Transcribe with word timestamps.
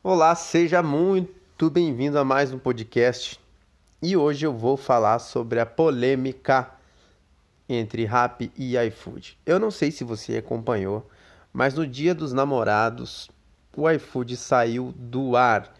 Olá, 0.00 0.32
seja 0.36 0.80
muito 0.80 1.68
bem-vindo 1.68 2.20
a 2.20 2.24
mais 2.24 2.52
um 2.52 2.58
podcast. 2.58 3.38
E 4.00 4.16
hoje 4.16 4.46
eu 4.46 4.52
vou 4.56 4.76
falar 4.76 5.18
sobre 5.18 5.58
a 5.58 5.66
polêmica 5.66 6.70
entre 7.68 8.04
Rap 8.04 8.48
e 8.56 8.78
iFood. 8.78 9.36
Eu 9.44 9.58
não 9.58 9.72
sei 9.72 9.90
se 9.90 10.04
você 10.04 10.36
acompanhou, 10.36 11.10
mas 11.52 11.74
no 11.74 11.84
Dia 11.84 12.14
dos 12.14 12.32
Namorados, 12.32 13.28
o 13.76 13.90
iFood 13.90 14.36
saiu 14.36 14.94
do 14.96 15.36
ar. 15.36 15.74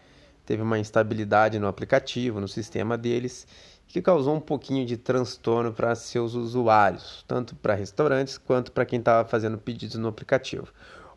Teve 0.45 0.61
uma 0.63 0.77
instabilidade 0.77 1.57
no 1.57 1.67
aplicativo, 1.67 2.41
no 2.41 2.47
sistema 2.49 2.97
deles, 2.97 3.47
que 3.87 4.01
causou 4.01 4.35
um 4.35 4.41
pouquinho 4.41 4.85
de 4.85 4.97
transtorno 4.97 5.71
para 5.71 5.95
seus 5.95 6.33
usuários, 6.33 7.23
tanto 7.25 7.55
para 7.55 7.73
restaurantes 7.73 8.37
quanto 8.37 8.73
para 8.73 8.85
quem 8.85 8.99
estava 8.99 9.27
fazendo 9.27 9.57
pedidos 9.57 9.95
no 9.95 10.09
aplicativo. 10.09 10.67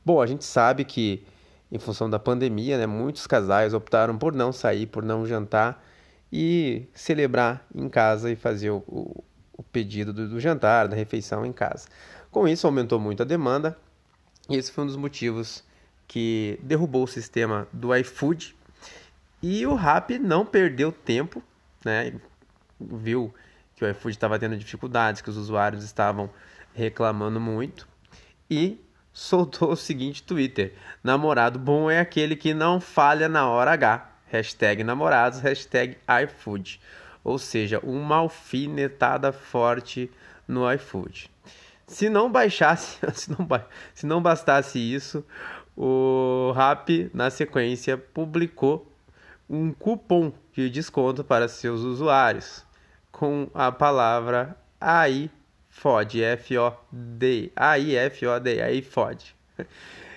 Bom, 0.05 0.23
a 0.23 0.27
gente 0.27 0.45
sabe 0.45 0.85
que 0.85 1.27
em 1.73 1.79
função 1.79 2.11
da 2.11 2.19
pandemia, 2.19 2.77
né, 2.77 2.87
muitos 2.87 3.27
casais 3.27 3.73
optaram 3.73 4.19
por 4.19 4.35
não 4.35 4.53
sair, 4.53 4.87
por 4.87 5.03
não 5.03 5.27
jantar 5.27 5.83
e 6.31 6.87
celebrar 6.93 7.67
em 7.75 7.89
casa 7.89 8.31
e 8.31 8.37
fazer 8.37 8.71
o, 8.71 8.85
o, 8.87 9.25
o 9.55 9.63
pedido 9.63 10.13
do, 10.13 10.29
do, 10.29 10.39
jantar, 10.39 10.87
da 10.87 10.95
refeição 10.95 11.47
em 11.47 11.53
casa. 11.53 11.89
Com 12.31 12.47
isso, 12.47 12.67
aumentou 12.67 13.01
muito 13.01 13.23
a 13.23 13.25
demanda 13.25 13.79
e 14.51 14.57
esse 14.57 14.71
foi 14.71 14.85
um 14.85 14.87
dos 14.87 14.97
motivos 14.97 15.65
que 16.07 16.61
derrubou 16.63 17.05
o 17.05 17.09
sistema 17.09 17.67
do 17.73 17.97
iFood. 17.97 18.55
E 19.43 19.67
o 19.67 19.75
Rap 19.75 20.19
não 20.19 20.45
perdeu 20.45 20.93
tempo, 20.93 21.43
né? 21.83 22.13
viu 22.79 23.33
que 23.75 23.83
o 23.83 23.89
iFood 23.89 24.15
estava 24.15 24.39
tendo 24.39 24.59
dificuldades, 24.59 25.23
que 25.23 25.31
os 25.31 25.39
usuários 25.39 25.83
estavam 25.85 26.29
reclamando 26.75 27.41
muito 27.41 27.89
e 28.51 28.79
soltou 29.13 29.73
o 29.73 29.77
seguinte 29.77 30.23
Twitter: 30.23 30.75
Namorado 31.03 31.59
bom 31.59 31.91
é 31.91 32.01
aquele 32.01 32.37
que 32.37 32.55
não 32.55 32.81
falha 32.81 33.29
na 33.29 33.49
hora 33.49 33.73
H. 33.73 34.11
Hashtag 34.27 34.83
namorados, 34.83 35.41
hashtag 35.41 35.99
iFood. 36.25 36.81
Ou 37.23 37.39
seja, 37.39 37.79
uma 37.81 38.17
alfinetada 38.17 39.31
forte 39.31 40.11
no 40.49 40.71
iFood. 40.73 41.31
Se 41.87 42.09
não 42.09 42.33
baixasse, 42.33 42.99
se 43.13 43.31
não, 43.31 43.47
se 43.95 44.07
não 44.07 44.23
bastasse 44.23 44.79
isso, 44.79 45.25
o 45.77 46.53
Rap, 46.57 47.11
na 47.13 47.31
sequência, 47.31 47.99
publicou 47.99 48.91
um 49.49 49.73
cupom 49.73 50.33
de 50.55 50.71
desconto 50.71 51.23
para 51.23 51.49
seus 51.49 51.83
usuários 51.83 52.65
com 53.11 53.49
a 53.53 53.71
palavra 53.71 54.57
AI 54.81 55.31
FOD, 55.73 56.23
F-O-D, 56.23 57.51
A-I-F-O-D, 57.57 58.63
aí 58.63 58.83
FOD. 58.83 59.35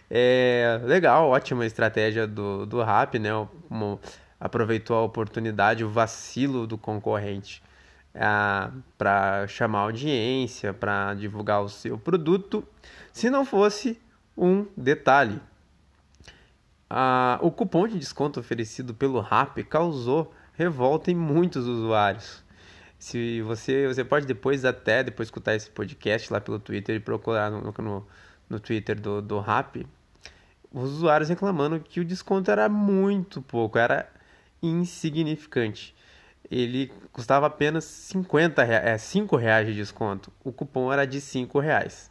É, 0.08 0.80
legal, 0.84 1.30
ótima 1.30 1.66
estratégia 1.66 2.28
do, 2.28 2.64
do 2.68 2.80
RAP, 2.80 3.16
né? 3.16 3.32
Como 3.68 4.00
aproveitou 4.40 4.96
a 4.98 5.02
oportunidade, 5.02 5.84
o 5.84 5.90
vacilo 5.90 6.68
do 6.68 6.78
concorrente 6.78 7.64
para 8.98 9.48
chamar 9.48 9.80
audiência, 9.80 10.74
para 10.74 11.16
divulgar 11.16 11.64
o 11.64 11.70
seu 11.70 11.98
produto, 11.98 12.64
se 13.12 13.32
não 13.32 13.44
fosse 13.44 14.00
um 14.38 14.68
detalhe. 14.78 15.42
o 17.42 17.50
cupom 17.50 17.88
de 17.88 17.98
desconto 17.98 18.40
oferecido 18.40 18.94
pelo 18.94 19.20
RAP 19.20 19.64
causou 19.68 20.32
revolta 20.54 21.10
em 21.12 21.16
muitos 21.16 21.66
usuários. 21.66 22.45
Se 23.06 23.40
você, 23.44 23.88
você 23.88 24.04
pode 24.04 24.26
depois 24.26 24.66
até 24.66 25.04
depois 25.04 25.28
escutar 25.28 25.54
esse 25.54 25.70
podcast 25.70 26.34
lá 26.34 26.42
pelo 26.42 26.58
Twitter 26.58 26.96
e 26.96 27.00
procurar 27.00 27.52
no, 27.52 27.62
no, 27.62 28.08
no 28.50 28.60
Twitter 28.60 29.00
do, 29.00 29.22
do 29.22 29.40
Rap, 29.40 29.86
os 30.74 30.90
usuários 30.90 31.30
reclamando 31.30 31.80
que 31.80 32.00
o 32.00 32.04
desconto 32.04 32.50
era 32.50 32.68
muito 32.68 33.44
pouco, 33.44 33.78
era 33.78 34.12
insignificante. 34.60 35.96
Ele 36.50 36.92
custava 37.12 37.46
apenas 37.46 37.84
50 37.84 38.64
reais, 38.64 38.86
é, 38.88 38.98
5 38.98 39.36
reais 39.36 39.68
de 39.68 39.76
desconto. 39.76 40.34
O 40.44 40.52
cupom 40.52 40.92
era 40.92 41.06
de 41.06 41.22
5 41.22 41.60
reais. 41.60 42.10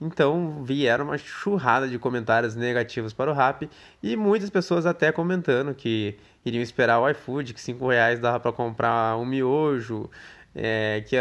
Então 0.00 0.64
vieram 0.64 1.04
uma 1.04 1.18
churrada 1.18 1.86
de 1.86 1.98
comentários 1.98 2.56
negativos 2.56 3.12
para 3.12 3.30
o 3.30 3.34
Rap 3.34 3.68
e 4.02 4.16
muitas 4.16 4.48
pessoas 4.48 4.86
até 4.86 5.12
comentando 5.12 5.74
que 5.74 6.16
iriam 6.44 6.62
esperar 6.62 7.00
o 7.00 7.08
iFood, 7.10 7.52
que 7.52 7.60
5 7.60 7.86
reais 7.88 8.18
dava 8.18 8.40
para 8.40 8.50
comprar 8.50 9.18
um 9.18 9.26
miojo, 9.26 10.08
é, 10.54 11.04
que 11.06 11.16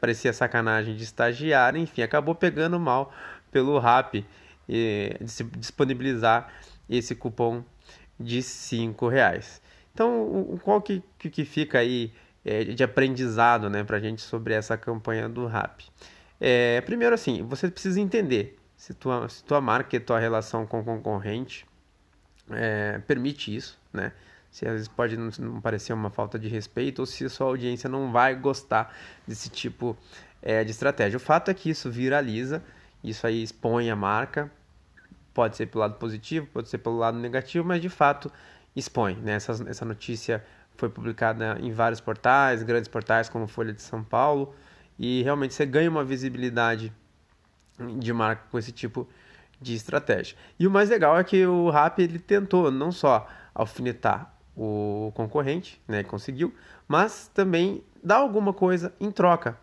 parecia 0.00 0.32
sacanagem 0.32 0.96
de 0.96 1.04
estagiário, 1.04 1.80
enfim, 1.80 2.02
acabou 2.02 2.34
pegando 2.34 2.78
mal 2.80 3.12
pelo 3.52 3.78
Rap 3.78 4.26
e, 4.68 5.16
disponibilizar 5.56 6.52
esse 6.90 7.14
cupom 7.14 7.62
de 8.18 8.42
5 8.42 9.08
reais. 9.08 9.62
Então, 9.94 10.58
qual 10.64 10.82
que, 10.82 11.02
que 11.18 11.44
fica 11.44 11.78
aí 11.78 12.12
é, 12.44 12.64
de 12.64 12.82
aprendizado 12.82 13.70
né, 13.70 13.84
para 13.84 13.96
a 13.96 14.00
gente 14.00 14.22
sobre 14.22 14.54
essa 14.54 14.76
campanha 14.76 15.28
do 15.28 15.46
Rap? 15.46 15.84
É, 16.40 16.80
primeiro, 16.82 17.14
assim, 17.14 17.42
você 17.42 17.70
precisa 17.70 18.00
entender 18.00 18.58
se 18.76 18.94
tua, 18.94 19.28
se 19.28 19.42
tua 19.42 19.60
marca 19.60 19.96
e 19.96 20.00
tua 20.00 20.18
relação 20.18 20.64
com 20.64 20.80
o 20.80 20.84
concorrente 20.84 21.66
é, 22.50 22.98
permite 23.06 23.54
isso, 23.54 23.78
né? 23.92 24.12
Se 24.50 24.66
às 24.66 24.72
vezes 24.72 24.88
pode 24.88 25.16
não, 25.16 25.30
não, 25.38 25.60
parecer 25.60 25.92
uma 25.92 26.10
falta 26.10 26.38
de 26.38 26.48
respeito 26.48 27.00
ou 27.00 27.06
se 27.06 27.28
sua 27.28 27.48
audiência 27.48 27.88
não 27.88 28.10
vai 28.10 28.34
gostar 28.34 28.96
desse 29.26 29.50
tipo 29.50 29.96
é, 30.40 30.64
de 30.64 30.70
estratégia. 30.70 31.16
O 31.16 31.20
fato 31.20 31.50
é 31.50 31.54
que 31.54 31.68
isso 31.68 31.90
viraliza, 31.90 32.62
isso 33.04 33.26
aí 33.26 33.42
expõe 33.42 33.90
a 33.90 33.96
marca, 33.96 34.50
pode 35.34 35.56
ser 35.56 35.66
pelo 35.66 35.80
lado 35.80 35.94
positivo, 35.94 36.46
pode 36.46 36.68
ser 36.68 36.78
pelo 36.78 36.96
lado 36.96 37.18
negativo, 37.18 37.66
mas 37.66 37.82
de 37.82 37.88
fato 37.88 38.32
expõe. 38.74 39.16
Né? 39.16 39.34
Essa, 39.34 39.52
essa 39.68 39.84
notícia 39.84 40.42
foi 40.76 40.88
publicada 40.88 41.58
em 41.60 41.72
vários 41.72 42.00
portais, 42.00 42.62
grandes 42.62 42.88
portais 42.88 43.28
como 43.28 43.46
Folha 43.46 43.72
de 43.72 43.82
São 43.82 44.02
Paulo, 44.02 44.54
e 44.98 45.22
realmente 45.22 45.54
você 45.54 45.64
ganha 45.64 45.88
uma 45.88 46.04
visibilidade 46.04 46.92
de 47.98 48.12
marca 48.12 48.42
com 48.50 48.58
esse 48.58 48.72
tipo 48.72 49.08
de 49.60 49.74
estratégia. 49.74 50.36
E 50.58 50.66
o 50.66 50.70
mais 50.70 50.88
legal 50.88 51.18
é 51.18 51.24
que 51.24 51.46
o 51.46 51.70
Rap 51.70 52.00
ele 52.00 52.18
tentou 52.18 52.70
não 52.70 52.90
só 52.90 53.28
alfinetar 53.54 54.34
o 54.56 55.12
concorrente, 55.14 55.80
né, 55.86 56.02
conseguiu, 56.02 56.52
mas 56.86 57.30
também 57.32 57.82
dar 58.02 58.16
alguma 58.16 58.52
coisa 58.52 58.92
em 58.98 59.10
troca, 59.10 59.56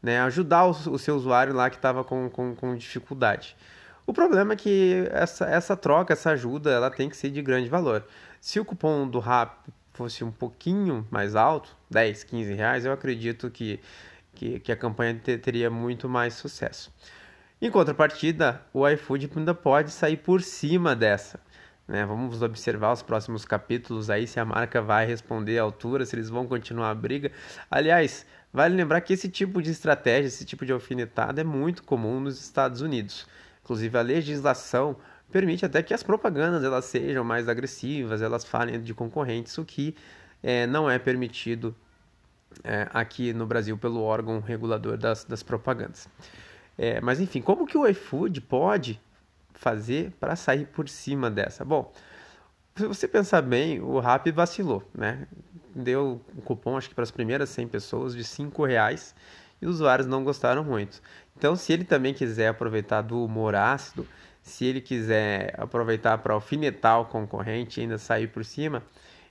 né, 0.00 0.20
ajudar 0.20 0.66
o, 0.66 0.70
o 0.70 0.98
seu 0.98 1.16
usuário 1.16 1.52
lá 1.52 1.68
que 1.68 1.76
estava 1.76 2.04
com, 2.04 2.30
com, 2.30 2.54
com, 2.54 2.76
dificuldade. 2.76 3.56
O 4.06 4.12
problema 4.12 4.52
é 4.52 4.56
que 4.56 5.08
essa, 5.10 5.46
essa 5.46 5.76
troca, 5.76 6.12
essa 6.12 6.30
ajuda, 6.30 6.70
ela 6.70 6.90
tem 6.90 7.08
que 7.08 7.16
ser 7.16 7.30
de 7.30 7.42
grande 7.42 7.68
valor. 7.68 8.04
Se 8.40 8.60
o 8.60 8.64
cupom 8.64 9.08
do 9.08 9.18
Rap 9.18 9.68
fosse 9.92 10.22
um 10.22 10.30
pouquinho 10.30 11.04
mais 11.10 11.34
alto, 11.34 11.76
10, 11.90 12.22
15 12.22 12.54
reais, 12.54 12.84
eu 12.84 12.92
acredito 12.92 13.50
que 13.50 13.80
que, 14.36 14.60
que 14.60 14.70
a 14.70 14.76
campanha 14.76 15.18
teria 15.42 15.70
muito 15.70 16.08
mais 16.08 16.34
sucesso. 16.34 16.92
Em 17.60 17.70
contrapartida, 17.70 18.60
o 18.72 18.86
iFood 18.86 19.30
ainda 19.34 19.54
pode 19.54 19.90
sair 19.90 20.18
por 20.18 20.42
cima 20.42 20.94
dessa. 20.94 21.40
Né? 21.88 22.04
Vamos 22.04 22.42
observar 22.42 22.92
os 22.92 23.02
próximos 23.02 23.46
capítulos 23.46 24.10
aí 24.10 24.26
se 24.26 24.38
a 24.38 24.44
marca 24.44 24.82
vai 24.82 25.06
responder 25.06 25.58
à 25.58 25.62
altura, 25.62 26.04
se 26.04 26.14
eles 26.14 26.28
vão 26.28 26.46
continuar 26.46 26.90
a 26.90 26.94
briga. 26.94 27.32
Aliás, 27.70 28.26
vale 28.52 28.76
lembrar 28.76 29.00
que 29.00 29.14
esse 29.14 29.28
tipo 29.28 29.62
de 29.62 29.70
estratégia, 29.70 30.28
esse 30.28 30.44
tipo 30.44 30.66
de 30.66 30.72
alfinetada 30.72 31.40
é 31.40 31.44
muito 31.44 31.82
comum 31.82 32.20
nos 32.20 32.38
Estados 32.38 32.82
Unidos. 32.82 33.26
Inclusive 33.62 33.96
a 33.96 34.02
legislação 34.02 34.96
permite 35.32 35.64
até 35.64 35.82
que 35.82 35.94
as 35.94 36.02
propagandas 36.02 36.62
elas 36.62 36.84
sejam 36.84 37.24
mais 37.24 37.48
agressivas, 37.48 38.20
elas 38.20 38.44
falem 38.44 38.80
de 38.82 38.92
concorrentes, 38.92 39.56
o 39.58 39.64
que 39.64 39.96
é, 40.42 40.66
não 40.66 40.90
é 40.90 40.98
permitido 40.98 41.74
é, 42.64 42.88
aqui 42.92 43.32
no 43.32 43.46
Brasil 43.46 43.76
pelo 43.76 44.02
órgão 44.02 44.40
regulador 44.40 44.96
das, 44.96 45.24
das 45.24 45.42
propagandas. 45.42 46.08
É, 46.78 47.00
mas 47.00 47.20
enfim, 47.20 47.40
como 47.40 47.66
que 47.66 47.76
o 47.76 47.86
iFood 47.86 48.40
pode 48.42 49.00
fazer 49.54 50.12
para 50.20 50.36
sair 50.36 50.66
por 50.66 50.88
cima 50.88 51.30
dessa? 51.30 51.64
Bom, 51.64 51.92
se 52.76 52.86
você 52.86 53.08
pensar 53.08 53.40
bem, 53.40 53.80
o 53.80 53.98
Rap 53.98 54.30
vacilou, 54.30 54.82
né? 54.94 55.26
Deu 55.74 56.20
um 56.36 56.40
cupom, 56.42 56.76
acho 56.76 56.88
que 56.88 56.94
para 56.94 57.04
as 57.04 57.10
primeiras 57.10 57.48
100 57.50 57.68
pessoas, 57.68 58.14
de 58.14 58.22
5 58.22 58.64
reais 58.64 59.14
e 59.60 59.66
os 59.66 59.76
usuários 59.76 60.06
não 60.06 60.22
gostaram 60.22 60.62
muito. 60.62 61.00
Então, 61.36 61.56
se 61.56 61.72
ele 61.72 61.84
também 61.84 62.12
quiser 62.12 62.48
aproveitar 62.48 63.02
do 63.02 63.24
humor 63.24 63.54
ácido, 63.54 64.06
se 64.42 64.64
ele 64.64 64.80
quiser 64.80 65.54
aproveitar 65.58 66.18
para 66.18 66.34
alfinetar 66.34 67.00
o 67.00 67.06
concorrente 67.06 67.80
e 67.80 67.82
ainda 67.82 67.98
sair 67.98 68.28
por 68.28 68.44
cima, 68.44 68.82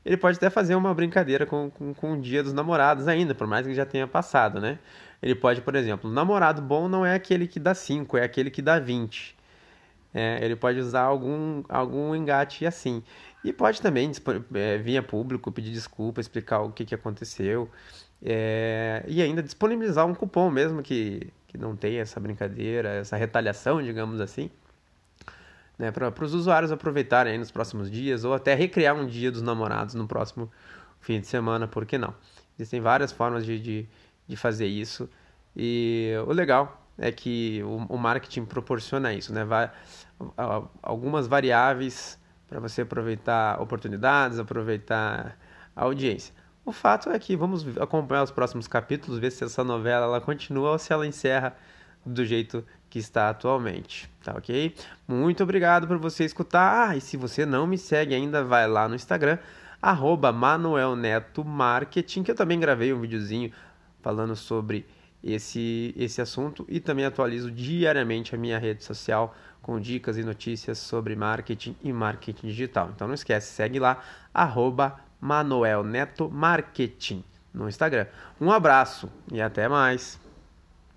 ele 0.05 0.17
pode 0.17 0.37
até 0.37 0.49
fazer 0.49 0.75
uma 0.75 0.93
brincadeira 0.93 1.45
com, 1.45 1.71
com, 1.71 1.93
com 1.93 2.13
o 2.13 2.21
dia 2.21 2.43
dos 2.43 2.53
namorados 2.53 3.07
ainda, 3.07 3.33
por 3.33 3.47
mais 3.47 3.65
que 3.65 3.73
já 3.73 3.85
tenha 3.85 4.07
passado, 4.07 4.61
né? 4.61 4.77
Ele 5.21 5.33
pode, 5.33 5.61
por 5.61 5.75
exemplo, 5.75 6.11
namorado 6.11 6.61
bom 6.61 6.87
não 6.87 7.05
é 7.05 7.15
aquele 7.15 7.47
que 7.47 7.59
dá 7.59 7.73
5, 7.73 8.17
é 8.17 8.23
aquele 8.23 8.51
que 8.51 8.61
dá 8.61 8.77
20. 8.79 9.35
É, 10.13 10.39
ele 10.45 10.55
pode 10.55 10.79
usar 10.79 11.01
algum, 11.01 11.63
algum 11.67 12.15
engate 12.15 12.65
assim. 12.65 13.03
E 13.43 13.51
pode 13.51 13.81
também 13.81 14.11
é, 14.53 14.77
vir 14.77 14.97
a 14.97 15.03
público, 15.03 15.51
pedir 15.51 15.71
desculpa, 15.71 16.21
explicar 16.21 16.61
o 16.61 16.71
que, 16.71 16.85
que 16.85 16.95
aconteceu. 16.95 17.69
É, 18.23 19.03
e 19.07 19.21
ainda 19.21 19.41
disponibilizar 19.43 20.05
um 20.05 20.13
cupom 20.13 20.49
mesmo 20.49 20.81
que, 20.81 21.31
que 21.47 21.57
não 21.57 21.75
tenha 21.75 22.01
essa 22.01 22.19
brincadeira, 22.19 22.89
essa 22.89 23.17
retaliação, 23.17 23.81
digamos 23.81 24.21
assim. 24.21 24.49
Né, 25.77 25.91
para 25.91 26.23
os 26.23 26.33
usuários 26.33 26.71
aproveitarem 26.71 27.37
nos 27.37 27.51
próximos 27.51 27.89
dias 27.89 28.23
ou 28.23 28.33
até 28.33 28.53
recriar 28.53 28.95
um 28.95 29.05
dia 29.05 29.31
dos 29.31 29.41
namorados 29.41 29.95
no 29.95 30.07
próximo 30.07 30.51
fim 30.99 31.19
de 31.19 31.27
semana, 31.27 31.67
por 31.67 31.85
que 31.85 31.97
não? 31.97 32.13
Existem 32.57 32.81
várias 32.81 33.11
formas 33.11 33.45
de, 33.45 33.59
de, 33.59 33.89
de 34.27 34.35
fazer 34.35 34.67
isso 34.67 35.09
e 35.55 36.13
o 36.27 36.31
legal 36.31 36.81
é 36.97 37.11
que 37.11 37.61
o, 37.63 37.95
o 37.95 37.97
marketing 37.97 38.45
proporciona 38.45 39.13
isso, 39.13 39.33
né? 39.33 39.43
Vai, 39.43 39.69
algumas 40.81 41.27
variáveis 41.27 42.17
para 42.47 42.59
você 42.59 42.81
aproveitar 42.81 43.61
oportunidades, 43.61 44.39
aproveitar 44.39 45.37
a 45.75 45.83
audiência. 45.83 46.33
O 46.63 46.71
fato 46.71 47.09
é 47.09 47.19
que 47.19 47.35
vamos 47.35 47.65
acompanhar 47.77 48.23
os 48.23 48.31
próximos 48.31 48.67
capítulos, 48.67 49.19
ver 49.19 49.31
se 49.31 49.43
essa 49.43 49.63
novela 49.63 50.05
ela 50.05 50.21
continua 50.21 50.71
ou 50.71 50.79
se 50.79 50.91
ela 50.91 51.05
encerra 51.05 51.55
do 52.05 52.25
jeito 52.25 52.65
que 52.89 52.99
está 52.99 53.29
atualmente, 53.29 54.09
tá 54.23 54.33
ok? 54.37 54.73
Muito 55.07 55.43
obrigado 55.43 55.87
por 55.87 55.97
você 55.97 56.23
escutar. 56.23 56.89
Ah, 56.89 56.95
e 56.95 57.01
se 57.01 57.17
você 57.17 57.45
não 57.45 57.67
me 57.67 57.77
segue 57.77 58.13
ainda, 58.13 58.43
vai 58.43 58.67
lá 58.67 58.87
no 58.87 58.95
Instagram, 58.95 59.37
arroba 59.81 60.31
Manuel 60.31 60.95
Neto 60.95 61.43
Marketing, 61.43 62.23
que 62.23 62.31
eu 62.31 62.35
também 62.35 62.59
gravei 62.59 62.93
um 62.93 63.01
videozinho 63.01 63.51
falando 64.01 64.35
sobre 64.35 64.85
esse, 65.23 65.93
esse 65.97 66.21
assunto 66.21 66.65
e 66.69 66.79
também 66.79 67.05
atualizo 67.05 67.51
diariamente 67.51 68.35
a 68.35 68.37
minha 68.37 68.59
rede 68.59 68.83
social 68.83 69.35
com 69.61 69.79
dicas 69.79 70.17
e 70.17 70.23
notícias 70.23 70.77
sobre 70.77 71.15
marketing 71.15 71.75
e 71.83 71.91
marketing 71.91 72.47
digital. 72.47 72.91
Então 72.95 73.07
não 73.07 73.15
esquece, 73.15 73.51
segue 73.51 73.79
lá, 73.79 74.03
arroba 74.31 74.99
Manuel 75.19 75.83
Neto 75.83 76.29
Marketing 76.29 77.23
no 77.51 77.67
Instagram. 77.67 78.05
Um 78.39 78.51
abraço 78.51 79.09
e 79.31 79.41
até 79.41 79.67
mais! 79.67 80.24